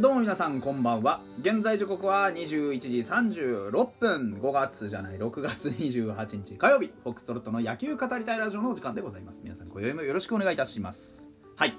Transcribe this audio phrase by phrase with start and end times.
[0.00, 1.22] どうも皆さんこんばんは。
[1.40, 4.38] 現在時刻は21時36分。
[4.40, 6.92] 5月じゃない6月28日火曜日。
[7.02, 9.42] フォックストロットの野球語りたいラジオのお時間でございます。
[9.42, 11.28] 皆さん今宵もよろしくお願いいたします。
[11.56, 11.76] はい。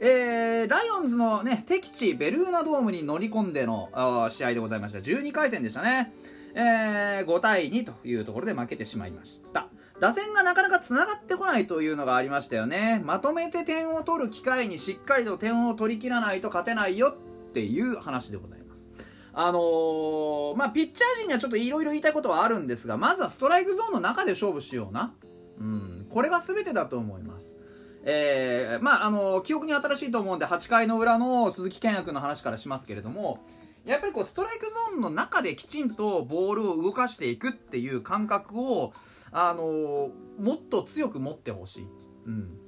[0.00, 3.88] えー、ライオンズのね敵地ベルーナドームに乗り込んでの
[4.30, 4.98] 試合でございました。
[4.98, 6.12] 12回戦でしたね。
[6.54, 9.68] えー、5対2というところで負けてしまいました。
[9.98, 13.00] 打線がなかなか繋がってこないというのがありましたよね。
[13.02, 17.16] まとめて点を取る機会にしっかりと点を取り切らないと勝てないよ。
[17.48, 18.90] っていう話でございます。
[19.32, 25.14] あのー、まあピッチャー陣にはちょっといろいろ言いたいことはあるんですがまずはストライクゾーンの中で勝負しような。
[25.58, 27.58] うんこれが全てだと思います。
[28.04, 33.44] えー、まああのー、記憶に新しいと思うんで8回の裏の鈴木健也君の話からしますけれども
[33.84, 38.92] やっぱりこうストライクゾーンの中できちんとボールを動かしていくっていう感覚を、
[39.30, 41.88] あのー、もっと強く持ってほしい、
[42.26, 42.58] うん、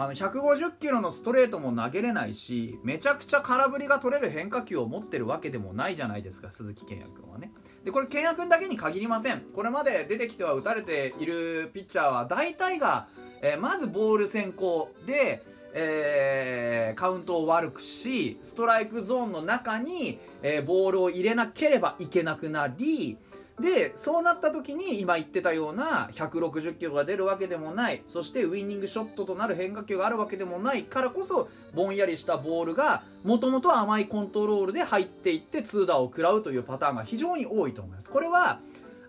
[0.00, 7.50] あの150キロのストレートも投げれないしめちゃくちゃ空振りが取れる変化球を持ってるわけでもないじゃないですか鈴木健也君はね。
[7.84, 9.40] でこれ健也君だけに限りません。
[9.54, 13.08] これまで出てきては打たれているピッチャーは大体が、
[13.42, 15.42] えー、まずボール先行で
[15.74, 23.18] えー、カウントを悪くしストライクゾーンの中に、えー、ボールを入れなければいけなくなり
[23.60, 28.02] でそうなった時に今言ってたような160キロが出るわけでもない。
[28.06, 38.10] そしてウイニングショットとなる変化球があるわけでもないからこそぼんやりしたボールがもともと甘いコントロールで入っていってツーダーを食らうというパターンが非常に多いと思います。
[38.10, 38.60] これは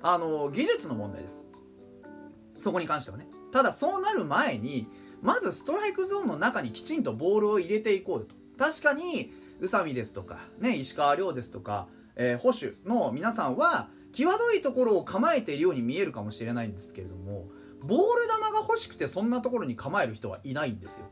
[0.01, 1.45] あの技術の問題です。
[2.57, 3.27] そこに関してはね。
[3.51, 4.87] ただそうなる前に
[5.21, 8.35] まずストライクゾーンの中にきちんとボールを入れていこうと。
[8.57, 17.47] 確かに宇佐美ですとか、ね、石川遼ですとか、えー、保守の皆さんは際どいところを構えているように見えるかもしれないんですけれども
[17.81, 21.05] ボール球が欲しくてそんなところに構える人はいないんですよ。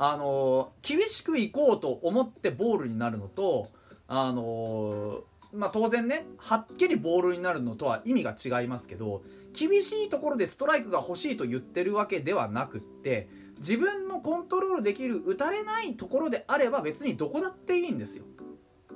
[0.00, 3.66] あの、厳しくいこうと思ってボールになるのと、
[4.06, 9.22] あの、まあ、当然ねはっきりボールになるのとは意味が違いますけど
[9.54, 13.28] 厳しいところでストライクが欲しいと言ってるわけではなくって
[13.58, 18.24] 自分のコントロールできる打たれないところであれば別にどこだっていいんですよ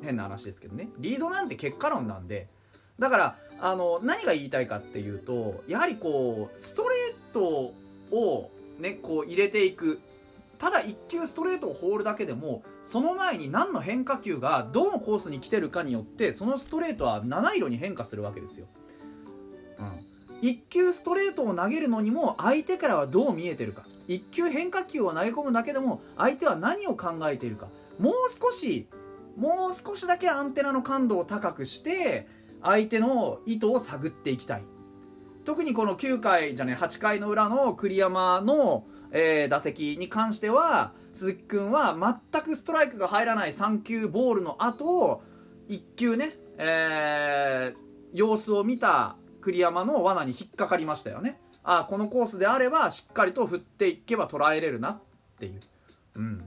[0.02, 2.48] 変な話ですけどねリードなんて結果論なんで
[2.98, 7.72] だからあの何が言いたいかっていうとやはりこうストレート
[8.14, 10.00] をねこう入れていく。
[10.58, 18.68] ただ1球ストレートを放るだけでもその前に何の変化球がどのコースに来てるかによってそのストレートは七色に変化するわけですよ。
[19.80, 19.82] う
[20.44, 23.82] ん、1球ストレートを投げるのにも相手からはどう見えてるか。
[24.06, 27.66] 1球変化球を投げ込むだけでも相手は何を考えているか。
[27.98, 28.86] もう少し
[29.36, 32.28] もう少しだけアンテナの感度を高くして
[32.62, 34.64] 相手の意図を探っていきたい。
[35.44, 41.96] 特にこの9回じゃね8回の裏の栗山のえー、打席に関しては鈴木君は
[42.32, 45.22] 全くストライクが入らない3球ボールの後
[45.68, 51.40] 1球ね、えー、様子を見た栗山の罠に引っかかりましたよね。
[51.64, 55.00] ああこのコースであればしっかりと振っていけば捉えれるなっ
[55.38, 55.60] ていう、
[56.16, 56.44] うん、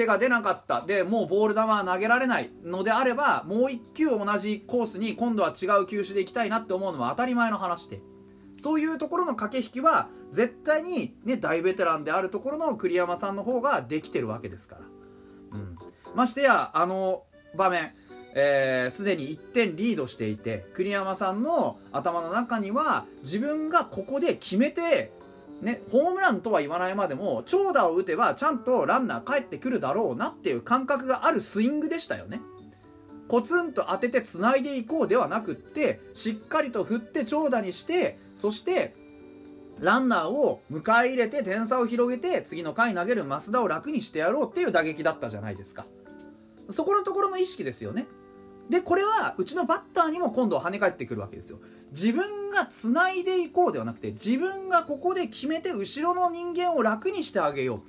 [0.00, 0.80] 手が出なかった。
[0.80, 2.50] でもうボール球は投げられない。
[2.64, 8.00] のであればもう1球同じコースに今度は違う球種でいきたいなって思うのは当たり前の話で。
[8.56, 15.78] そういうところの駆け引きは絶対に、ね、大ベテランであるところの栗山さんの方ができてるわけですから、うん、
[16.14, 17.22] ましてやあの
[17.56, 17.94] 場面
[18.34, 25.10] すで、えー、に1点リードしていて栗山さんの頭の中には自分がここで決めて、
[25.60, 32.40] ね、ホームランとは言わないまでも長打を打てばちゃんとランナー帰ってくるだろうなっていう感覚があるスイングでしたよね。
[33.28, 38.92] コツンと当ててつないでいこうではなくってしっかりと振って長打にしてそして
[39.78, 45.86] ランナーを迎え入れて点差を広げて次の回投げる増田を楽にしてやろうっていう打撃だったじゃないですか
[46.70, 48.08] そこのところの意識ですよね
[48.70, 51.58] でこれはうちのバッターにも今度は跳ね返ってくるわけですよ。
[51.90, 57.82] 自分がつないでいこうではなくて自分がここで決めて後ろの人間を楽にしてあげよう。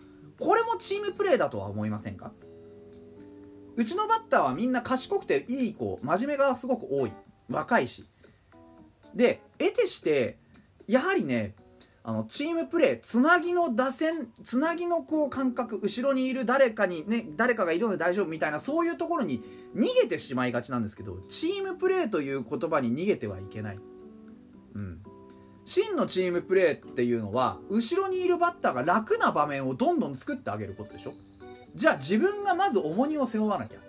[0.43, 2.31] これもチームプレーだとは思いませんか？
[3.75, 7.13] うちのバッターはみんな賢くていい子真面目がすごく多い。
[7.47, 8.03] 若いし。
[9.13, 10.39] で得てして
[10.87, 11.53] やはりね
[12.03, 19.43] あのチームプレーつなぎの打線つなぎのこう感覚後ろにいる誰かにね誰かがいるので大丈夫みたいなそういうところに
[19.75, 23.79] 逃げてしまいがちなんですけどチームプレーという言葉に逃げてはいけない、
[24.73, 24.99] うん、
[25.63, 31.13] 真のチームプレーっていうのは後ろにいるバッターが楽な場面をどんどん作ってあげることでしょ。
[31.75, 33.79] じゃあ自分がまず重荷を背負わなきゃ。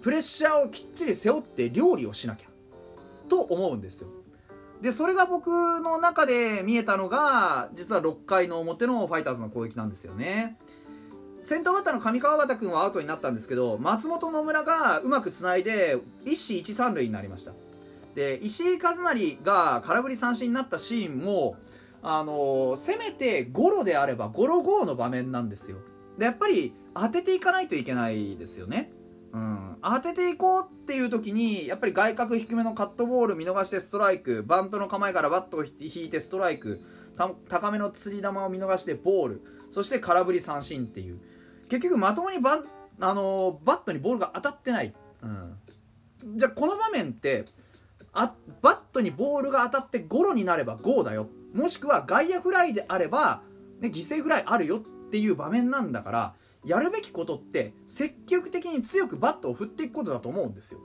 [0.00, 2.46] プレッシャーをきっちり背負って料理をしなきゃ。
[3.28, 4.08] と思うんですよ。
[4.80, 5.48] でそれが僕
[5.80, 10.56] の中で見えたのが実は6回の表のファイターズの攻撃なんですよね。
[11.42, 17.52] 先頭バッターの上川端君はアウトになったんですけど松本野村がうまくつないで一死一三塁になりました。
[18.16, 21.56] で石井一成が空振り三振になったシーンも
[22.02, 25.78] あのー、せめてゴロであればゴロゴーの場面なんですよ。
[26.18, 28.90] でやっぱり当てていかないといけないですよね。
[29.36, 36.80] うん、当てていこうっていう時にやっぱり外角低めのカットボール見逃してストライクバントの構えからバットを引いてストライク
[37.48, 41.20] 高めの釣り球を見逃してボールそして空振り三振っていう。
[41.68, 42.60] 結局まともにバ
[42.98, 45.56] あのバットにボールが当たってない、うん、
[46.36, 47.44] じゃあこの場面って
[48.14, 51.28] あバットにボールが当たってゴロになればゴーだよ。
[51.52, 53.42] もしくは外野フライであれば、
[53.80, 54.80] ね、犠牲フライあるよっ
[55.10, 56.34] ていう場面なんだから
[56.66, 60.80] やるべきことって積極的に強くバットを振っていくことだと思うんですよ。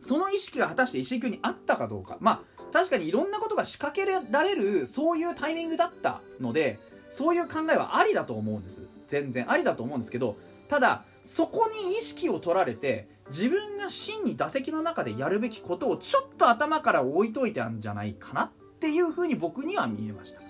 [0.00, 2.18] その意識が果たして石井君にあったかどうか。
[2.20, 6.78] まあ確かにいろんなことが仕掛けられるそういうタイミングだったので
[7.08, 8.82] そういう考えはありだと思うんです。
[9.08, 10.36] 全然ありだと思うんですけど
[10.68, 20.40] ただそこに意識を取られて自分が真に打席の中でやるべきことをちょっと頭から置いといてあるんじゃないかなっていうふうに僕には見えました。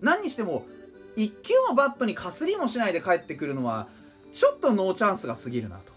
[0.00, 0.64] 何にしても
[1.18, 3.88] 1球もバットにかすりもしないで帰ってくるのは
[4.32, 5.92] ちょっとノーチャンスが過ぎるなと、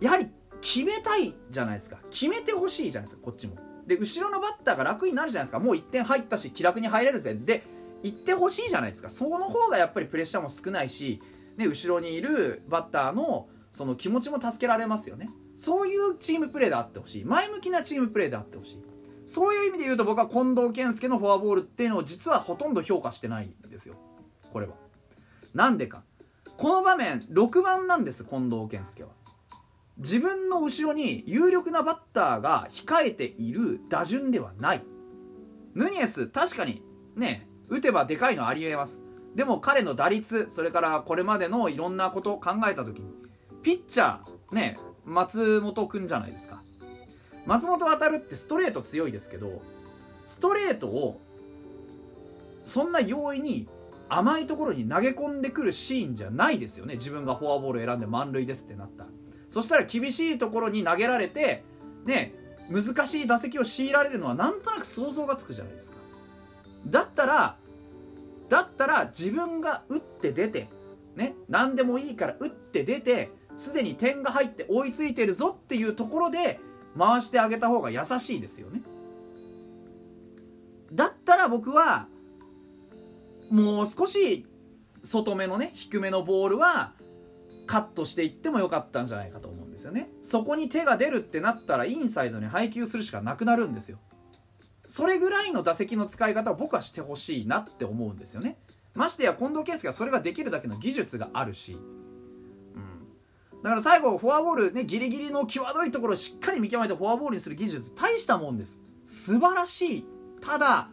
[0.00, 0.28] うん、やはり
[0.60, 1.98] 決めたいじゃないですか。
[2.10, 3.56] 決めてほしいじゃないですかこっちも。
[3.86, 5.58] で後ろのバッターが楽になるじゃないですか。
[5.58, 7.34] もう1点入ったし気楽に入れるぜ。
[7.34, 7.62] で
[8.02, 9.08] 行ってほしいじゃないですか。
[9.08, 11.22] その方がやっぱりプレッシャーも少ないし、
[11.56, 15.30] ね、後ろにいるバッターのその気持ちも助けられますよね。
[15.56, 17.24] そういうチームプレーであってほしい。
[17.24, 18.82] 前向きなチームプレーであってほしい
[19.26, 23.94] そういう意味で言うと僕は近藤健介のフォアボールっていうのを実はほとんど評価してないんですよ。
[24.52, 24.74] これは。
[25.54, 26.02] なんでか。
[26.56, 29.10] この場面6番なんです近藤健介は。
[29.98, 34.84] 自分の後ろに有力なバッターが控えている打順ではない。
[35.74, 36.82] ヌニエス確かに
[37.16, 39.02] ね打てばでかいのありえます。
[39.34, 43.14] でも彼の打率それからこれまでのいろんなことを考えた時に
[43.62, 46.62] ピッチャーね松本君じゃないですか。
[47.46, 49.62] 松本航ってストレート強いですけど
[50.26, 51.20] ストレートを
[52.64, 53.66] そんな容易に
[54.08, 56.94] 甘いところに投げ込んでくるシーンじゃないですよね。
[56.94, 59.06] 自分がフォアボール選んで満塁ですってなった
[59.48, 61.64] そしたら厳しいところに投げられて
[62.04, 62.32] ね
[62.70, 65.98] 難しい打席を強いられるのはなんとなく想像がつくじゃないですか。
[66.86, 67.56] だったら
[68.48, 70.68] だったら自分が打って出て
[71.16, 76.60] ね何でもいいから打って出てすでに点が入って追いついてるぞっていうところで
[76.98, 78.82] 回してあげた方が優しいですよね。
[80.92, 82.08] だったら僕は
[83.50, 84.46] もう少し
[85.02, 86.94] 外目のね低めのボールは
[87.66, 90.10] カットしていってもよかったんじゃないかと思うんですよね。
[90.22, 93.98] そこに手が出るってなったらインサイドに配球するしかなくなるんですよ。
[94.86, 98.58] それぐらいの打席の使い方を僕はしてほしいなって思うんですよね。
[98.94, 101.76] ましてや近藤健介はそれができるだけの技術があるし、
[103.62, 108.80] だから最後フォアボールねギリギリの際どいところをしっかり見極めてフォアボールにする技術大したもんです。
[109.04, 110.06] 素晴らしい。
[110.40, 110.88] ただ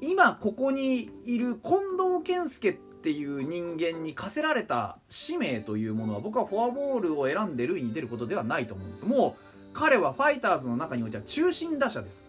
[0.00, 9.06] 今ここにいる近藤健介っていう人間に課せられた使命というものは僕はフォアボールを選んで塁に出ることではないと思うんです。
[9.06, 12.28] もう彼はファイターズの中においては中心打者です。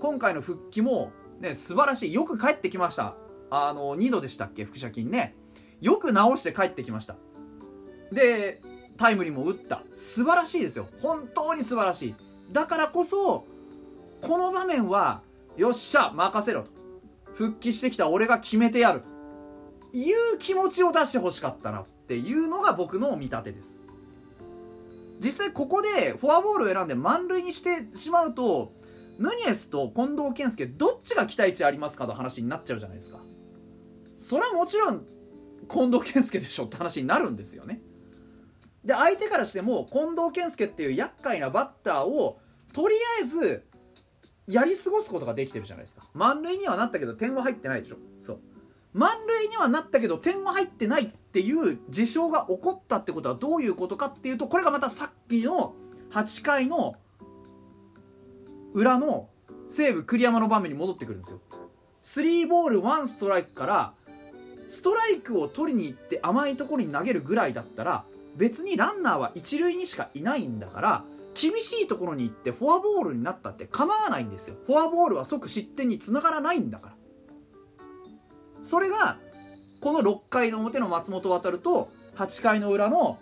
[0.00, 2.12] 今回の復帰も、ね、素晴らしい。
[2.12, 3.14] よく帰ってきました。
[3.50, 4.64] あの2度でしたっけ？
[4.64, 5.36] 腹斜筋ね。
[5.80, 7.16] よく直して帰ってきました。
[8.12, 8.60] で
[8.96, 9.82] タイムリーも打った。
[9.92, 10.86] 素晴らしいですよ。
[11.02, 12.14] 本当に素晴らしい。
[12.52, 13.46] だからこそ
[14.20, 15.22] この場面は
[15.56, 16.70] よっしゃ任せろと。
[17.34, 19.02] 復帰してきた俺が決めてやる。
[19.90, 23.80] という気持ちを出してほしかったなっていうのが僕の見立てです。
[25.20, 28.72] 実際ここでフォアボールを選んで満塁にしてしまうと
[29.18, 33.20] ヌニエスと近藤健介どっちが期待値ありますかの話になっちゃうじゃないですか。
[34.18, 35.06] それはもちろん
[35.68, 37.80] 近藤健介でしょって話になるんですよね。
[38.84, 42.38] で相手からしても近藤健介っていう厄介なバッターを
[42.72, 43.64] とりあえず
[44.46, 46.02] やり過ごすことができてるじゃないですか。
[46.12, 47.96] 満塁にはなったけど点は入ってないでしょ。
[48.18, 48.40] そう。
[48.92, 55.74] 満塁にはなったけど点は入ってないっていう事象が起こったってことはどういうことかっていうとこれがまたさっきの
[56.12, 56.94] 8回の
[58.72, 59.28] 裏の
[59.68, 61.40] 西武栗山の場面に戻ってくるんですよ。
[62.02, 63.94] 3ボール1ストライクから
[64.68, 68.04] ストライクを取りに行って甘いところに投げるぐらいだったら
[68.36, 74.56] 別にランナーは一塁にしかいないんだから厳しいところに行ってフォアボールになったって構わないんですよ。
[74.66, 76.94] フォアボールは即失点につながらないんだから。
[78.62, 79.16] それが
[79.80, 83.18] この6回の表の松本航と8回の裏の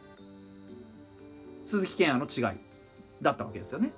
[1.64, 2.58] 鈴木健也の違い
[3.22, 3.92] だったわけですよね。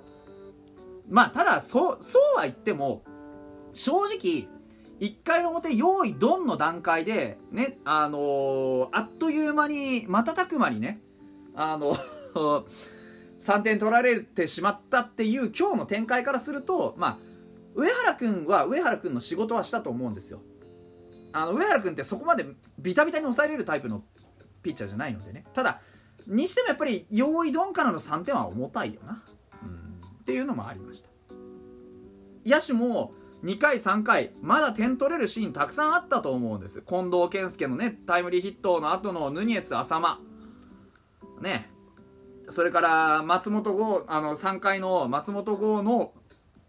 [1.09, 3.03] まあただそうそうは言っても
[3.73, 4.47] 正直
[4.99, 10.99] 1回の表用意ドンの段階でねあのー、あっという間に瞬く間にね
[11.55, 11.95] あの
[13.39, 17.17] 3点取られてしまったっていう今日の展開からするとまあ
[17.75, 20.41] 上原君は上原君の仕事はしたと思うんですよ。
[21.33, 22.45] あの上原君ってそこまで
[22.79, 24.03] ビタビタに抑えれるタイプの
[24.63, 25.45] ピッチャーじゃないのでね。
[25.53, 25.81] ただ
[26.27, 29.21] にしてもやっぱり用意ドンからの3点は重たいよな、
[29.61, 31.09] うん、っていうのもありました。
[32.45, 36.81] 野手も2回3回まだ点取れるシーンたくさんあったと思うんです。
[36.81, 40.19] 近藤健介のねタイムリーヒットの後のヌニエス浅間
[41.45, 41.69] ね。
[42.49, 46.11] それから松本剛あの3回の松本剛の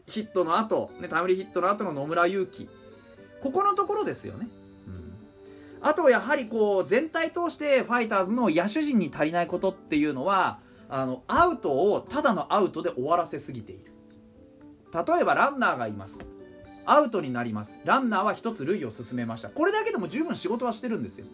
[0.07, 2.69] ヒットの後、ねタイムリーヒットの後の野村勇輝
[3.43, 4.49] ここのところですよね、
[4.87, 13.93] うん、あとやはりこう全体通してファイターズの野手陣に足りないことっていうのはあのアウトをただのアウトで終わらせすぎている。
[14.93, 16.21] 例えばランナーがいます。
[16.87, 17.81] アウトになります。
[17.85, 19.49] ランナーは1つ塁を進めました。
[19.49, 21.27] これだけでも十分仕事はしてるんですよ。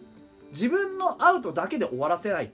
[0.49, 2.51] 自分のアウトだけで終わらせない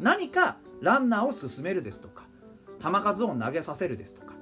[0.00, 2.24] 何かランナーを進めるですとか
[2.82, 4.32] 球数を投げさせるですとか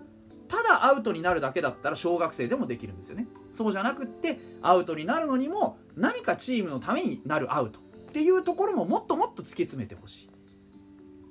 [0.49, 3.29] ただアウトになるだけだったら小学生でもできるんですよね。
[3.53, 10.31] そうじゃなくってアウトになるのにも何かチームのためになるアウトっていうところももっともっと突き詰めてほしい。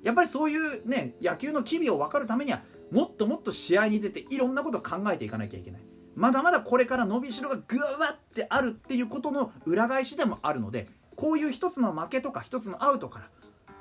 [0.02, 5.82] やっぱりそういうね野球の機微を分かるためにはもっともっと試合に出ていろんなことを考えていかなきゃいけない。
[6.14, 13.30] まだまだこれから伸びしろがぐわってあるっていうことの裏返しでもあるのでこういう一つの負けとか一つのアウトから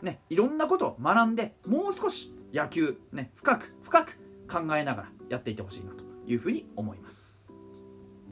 [0.02, 4.18] ねいろんなことを学んでもう少し野球ね深く深く
[4.52, 7.39] 考えながらやっていってほしいなというふうに思います。